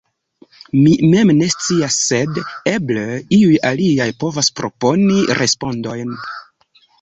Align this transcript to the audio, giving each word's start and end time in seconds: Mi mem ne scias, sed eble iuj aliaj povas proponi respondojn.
Mi 0.85 0.93
mem 1.09 1.31
ne 1.41 1.49
scias, 1.53 1.97
sed 2.11 2.39
eble 2.71 3.03
iuj 3.39 3.53
aliaj 3.73 4.09
povas 4.25 4.51
proponi 4.61 5.21
respondojn. 5.43 6.19